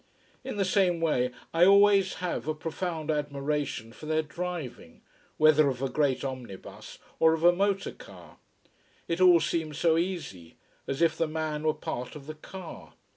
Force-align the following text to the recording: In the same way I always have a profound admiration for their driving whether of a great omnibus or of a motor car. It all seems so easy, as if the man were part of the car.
In 0.43 0.57
the 0.57 0.65
same 0.65 0.99
way 0.99 1.29
I 1.53 1.63
always 1.63 2.15
have 2.15 2.47
a 2.47 2.55
profound 2.55 3.11
admiration 3.11 3.93
for 3.93 4.07
their 4.07 4.23
driving 4.23 5.01
whether 5.37 5.67
of 5.69 5.79
a 5.83 5.89
great 5.89 6.23
omnibus 6.25 6.97
or 7.19 7.33
of 7.33 7.43
a 7.43 7.53
motor 7.53 7.91
car. 7.91 8.39
It 9.07 9.21
all 9.21 9.39
seems 9.39 9.77
so 9.77 9.99
easy, 9.99 10.55
as 10.87 11.03
if 11.03 11.15
the 11.15 11.27
man 11.27 11.61
were 11.61 11.75
part 11.75 12.15
of 12.15 12.25
the 12.25 12.33
car. 12.33 12.93